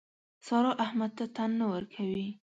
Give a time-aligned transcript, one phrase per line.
[0.47, 2.27] سارا احمد ته تن نه ورکوي.